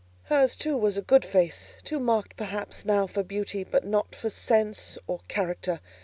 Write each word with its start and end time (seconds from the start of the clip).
Hers, 0.23 0.55
too, 0.55 0.77
was 0.77 0.97
a 0.97 1.03
good 1.03 1.23
face; 1.23 1.75
too 1.83 1.99
marked, 1.99 2.35
perhaps, 2.35 2.85
now 2.85 3.05
for 3.05 3.21
beauty, 3.21 3.63
but 3.63 3.85
not 3.85 4.15
for 4.15 4.31
sense 4.31 4.97
or 5.05 5.19
character. 5.27 5.79